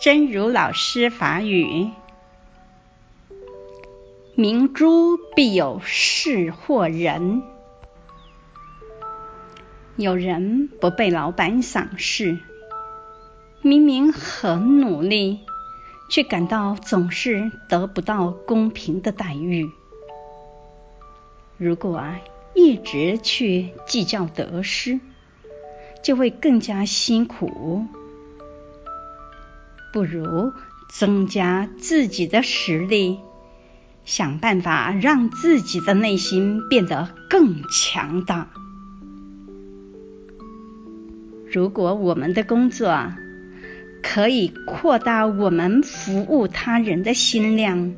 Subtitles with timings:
[0.00, 1.90] 真如老师法语：
[4.36, 7.42] 明珠必有识货人。
[9.96, 12.38] 有人不被老板赏识，
[13.60, 15.40] 明明很努力，
[16.08, 19.68] 却感到总是得不到公平的待遇。
[21.56, 22.04] 如果
[22.54, 25.00] 一直去计较得失，
[26.04, 27.84] 就会更加辛苦。
[29.92, 30.52] 不如
[30.90, 33.18] 增加自己的实力，
[34.04, 38.48] 想办法让自己的内心变得更强大。
[41.50, 43.12] 如果我们的工作
[44.02, 47.94] 可以扩大我们服务他人的心量，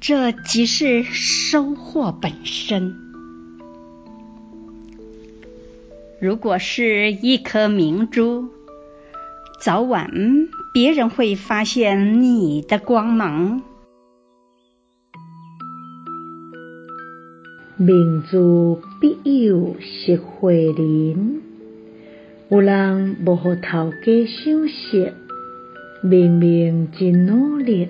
[0.00, 2.96] 这即是收获本身。
[6.20, 8.48] 如果是一颗明珠，
[9.64, 10.10] 早晚
[10.74, 13.62] 别人会发现你的光芒。
[17.76, 21.42] 明珠必有识货人。
[22.48, 25.12] 有人无予头家赏识，
[26.02, 27.88] 明明真努力，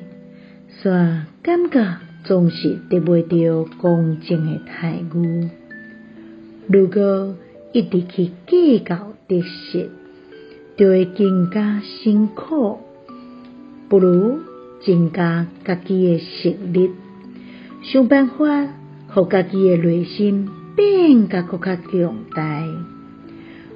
[0.83, 0.91] 却
[1.43, 5.49] 感觉总是得袂到公正的待遇。
[6.69, 7.35] 如果
[7.73, 9.89] 一直去计较得失，
[10.77, 12.79] 就会更加辛苦。
[13.89, 14.39] 不如
[14.85, 16.91] 增加家己的实力，
[17.83, 18.69] 想办法
[19.09, 22.65] 互家己的内心变甲搁较强大。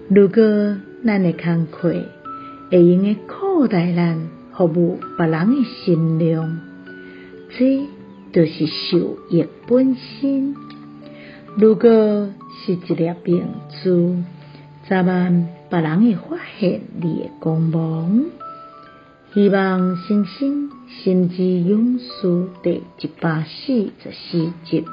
[0.09, 1.95] 如果咱的工课
[2.71, 6.61] 会用个扩大咱服务别人的心量，
[7.51, 7.83] 这
[8.33, 10.55] 就是受益本身。
[11.57, 11.91] 如果
[12.65, 13.45] 是一粒明
[13.83, 14.17] 珠，
[14.89, 18.25] 早晚别人会发现你的光芒。
[19.35, 24.85] 希望星星心之勇士第一百四十四集。